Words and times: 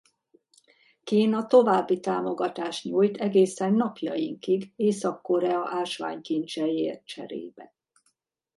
Kína 1.03 1.45
további 1.45 1.99
támogatást 1.99 2.83
nyújt 2.83 3.17
egészen 3.17 3.73
napjainkig 3.73 4.71
Észak-Korea 4.75 5.63
ásványkincseiért 5.67 7.05
cserébe. 7.05 7.73